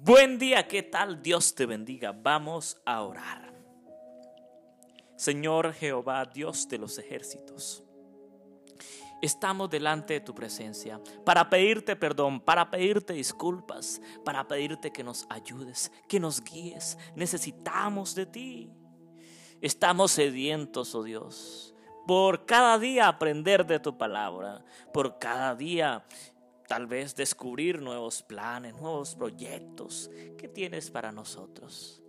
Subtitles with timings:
[0.00, 1.22] Buen día, ¿qué tal?
[1.22, 2.12] Dios te bendiga.
[2.12, 3.52] Vamos a orar.
[5.16, 7.84] Señor Jehová, Dios de los ejércitos.
[9.20, 15.26] Estamos delante de tu presencia para pedirte perdón, para pedirte disculpas, para pedirte que nos
[15.28, 16.96] ayudes, que nos guíes.
[17.14, 18.72] Necesitamos de ti.
[19.60, 21.74] Estamos sedientos, oh Dios,
[22.06, 24.64] por cada día aprender de tu palabra,
[24.94, 26.06] por cada día
[26.72, 32.02] tal vez descubrir nuevos planes, nuevos proyectos que tienes para nosotros.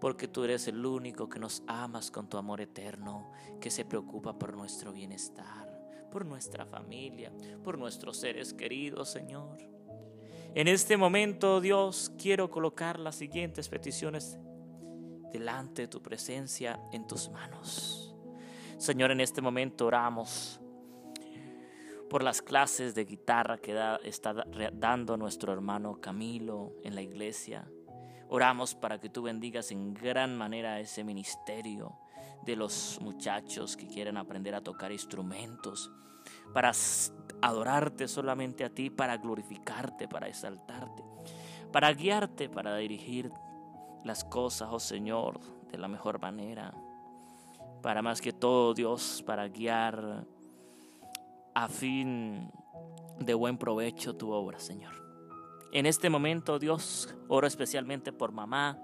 [0.00, 4.38] Porque tú eres el único que nos amas con tu amor eterno, que se preocupa
[4.38, 5.68] por nuestro bienestar,
[6.10, 7.30] por nuestra familia,
[7.62, 9.58] por nuestros seres queridos, Señor.
[10.54, 14.38] En este momento, Dios, quiero colocar las siguientes peticiones
[15.30, 18.14] delante de tu presencia en tus manos.
[18.78, 20.58] Señor, en este momento oramos
[22.16, 24.32] por las clases de guitarra que está
[24.72, 27.70] dando nuestro hermano Camilo en la iglesia.
[28.30, 31.98] Oramos para que tú bendigas en gran manera ese ministerio
[32.42, 35.92] de los muchachos que quieren aprender a tocar instrumentos,
[36.54, 36.72] para
[37.42, 41.04] adorarte solamente a ti, para glorificarte, para exaltarte,
[41.70, 43.30] para guiarte, para dirigir
[44.04, 45.38] las cosas, oh Señor,
[45.70, 46.72] de la mejor manera.
[47.82, 50.26] Para más que todo, Dios, para guiar
[51.56, 52.50] a fin
[53.18, 54.92] de buen provecho tu obra, Señor.
[55.72, 58.78] En este momento, Dios, oro especialmente por mamá.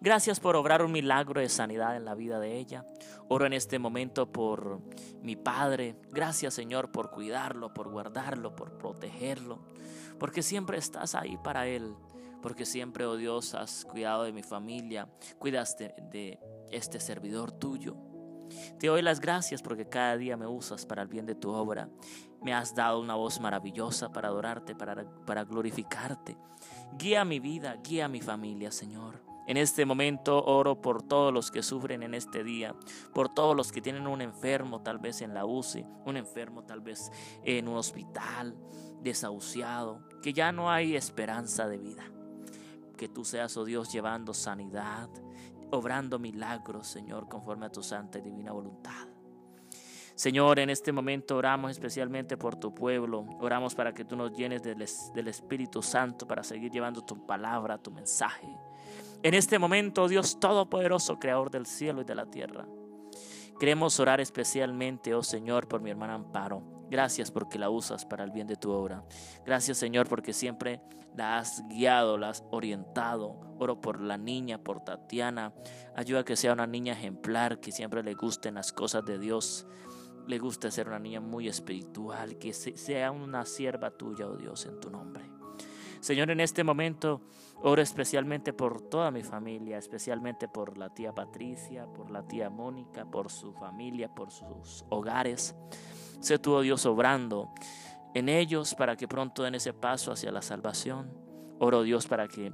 [0.00, 2.84] Gracias por obrar un milagro de sanidad en la vida de ella.
[3.28, 4.80] Oro en este momento por
[5.22, 5.94] mi padre.
[6.10, 9.60] Gracias, Señor, por cuidarlo, por guardarlo, por protegerlo.
[10.18, 11.94] Porque siempre estás ahí para él
[12.42, 15.06] porque siempre, oh Dios, has cuidado de mi familia,
[15.38, 16.38] cuidaste de
[16.70, 18.09] este servidor tuyo.
[18.78, 21.88] Te doy las gracias porque cada día me usas para el bien de tu obra.
[22.42, 26.36] Me has dado una voz maravillosa para adorarte, para, para glorificarte.
[26.98, 29.22] Guía mi vida, guía mi familia, Señor.
[29.46, 32.74] En este momento oro por todos los que sufren en este día,
[33.12, 36.80] por todos los que tienen un enfermo tal vez en la UCI, un enfermo tal
[36.80, 37.10] vez
[37.42, 38.56] en un hospital,
[39.00, 42.04] desahuciado, que ya no hay esperanza de vida
[43.00, 45.08] que tú seas, oh Dios, llevando sanidad,
[45.70, 49.08] obrando milagros, Señor, conforme a tu santa y divina voluntad.
[50.14, 53.24] Señor, en este momento oramos especialmente por tu pueblo.
[53.40, 57.78] Oramos para que tú nos llenes del, del, Espíritu Santo para seguir llevando tu palabra,
[57.78, 58.48] tu mensaje.
[59.22, 62.66] En este momento, Dios Todopoderoso, Creador del cielo y de la tierra.
[63.60, 66.62] Queremos orar especialmente, oh Señor, por mi hermana Amparo.
[66.88, 69.04] Gracias porque la usas para el bien de tu obra.
[69.44, 70.80] Gracias Señor porque siempre
[71.14, 73.38] la has guiado, la has orientado.
[73.58, 75.52] Oro por la niña, por Tatiana.
[75.94, 79.66] Ayuda a que sea una niña ejemplar, que siempre le gusten las cosas de Dios.
[80.26, 84.80] Le guste ser una niña muy espiritual, que sea una sierva tuya, oh Dios, en
[84.80, 85.39] tu nombre.
[86.00, 87.20] Señor, en este momento
[87.62, 93.04] oro especialmente por toda mi familia, especialmente por la tía Patricia, por la tía Mónica,
[93.04, 95.54] por su familia, por sus hogares.
[96.20, 97.50] Sé tú, oh Dios, obrando
[98.14, 101.12] en ellos para que pronto den ese paso hacia la salvación.
[101.58, 102.52] Oro, Dios, para que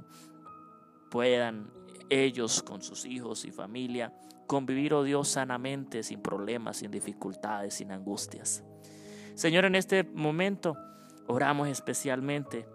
[1.09, 1.71] puedan
[2.09, 4.13] ellos con sus hijos y familia
[4.45, 8.63] convivir, oh Dios, sanamente, sin problemas, sin dificultades, sin angustias.
[9.35, 10.75] Señor, en este momento
[11.27, 12.67] oramos especialmente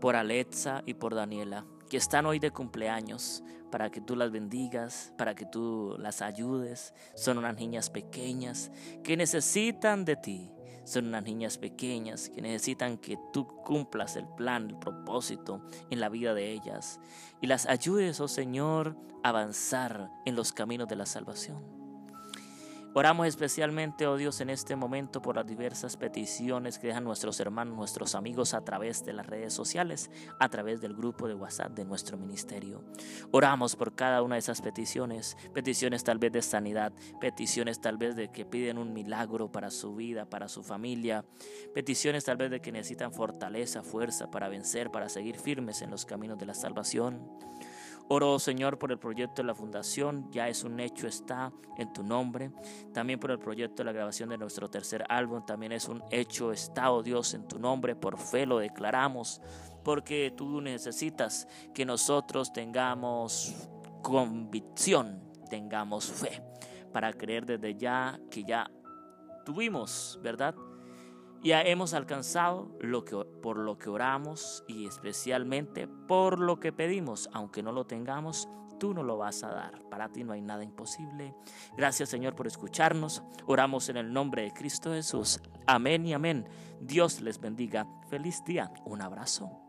[0.00, 5.12] por Alexa y por Daniela, que están hoy de cumpleaños, para que tú las bendigas,
[5.16, 6.94] para que tú las ayudes.
[7.14, 8.70] Son unas niñas pequeñas
[9.02, 10.50] que necesitan de ti.
[10.84, 15.60] Son unas niñas pequeñas que necesitan que tú cumplas el plan, el propósito
[15.90, 16.98] en la vida de ellas
[17.42, 21.77] y las ayudes, oh Señor, a avanzar en los caminos de la salvación.
[22.98, 27.76] Oramos especialmente, oh Dios, en este momento por las diversas peticiones que dejan nuestros hermanos,
[27.76, 30.10] nuestros amigos a través de las redes sociales,
[30.40, 32.82] a través del grupo de WhatsApp de nuestro ministerio.
[33.30, 38.16] Oramos por cada una de esas peticiones, peticiones tal vez de sanidad, peticiones tal vez
[38.16, 41.24] de que piden un milagro para su vida, para su familia,
[41.76, 46.04] peticiones tal vez de que necesitan fortaleza, fuerza para vencer, para seguir firmes en los
[46.04, 47.30] caminos de la salvación.
[48.10, 52.02] Oro, Señor, por el proyecto de la fundación, ya es un hecho, está en tu
[52.02, 52.50] nombre.
[52.94, 56.50] También por el proyecto de la grabación de nuestro tercer álbum, también es un hecho,
[56.50, 57.94] está, oh Dios, en tu nombre.
[57.94, 59.42] Por fe lo declaramos,
[59.84, 63.54] porque tú necesitas que nosotros tengamos
[64.02, 66.42] convicción, tengamos fe,
[66.92, 68.70] para creer desde ya que ya
[69.44, 70.54] tuvimos, ¿verdad?
[71.42, 77.28] Ya hemos alcanzado lo que, por lo que oramos y especialmente por lo que pedimos,
[77.32, 78.48] aunque no lo tengamos,
[78.78, 79.82] tú no lo vas a dar.
[79.88, 81.34] Para ti no hay nada imposible.
[81.76, 83.22] Gracias Señor por escucharnos.
[83.46, 85.40] Oramos en el nombre de Cristo Jesús.
[85.66, 86.46] Amén y amén.
[86.80, 87.86] Dios les bendiga.
[88.08, 88.72] Feliz día.
[88.84, 89.67] Un abrazo.